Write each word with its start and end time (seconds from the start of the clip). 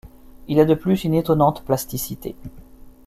Il 0.47 0.59
a 0.59 0.65
de 0.65 0.73
plus 0.73 1.03
une 1.03 1.13
étonnante 1.13 1.63
plasticité. 1.63 2.35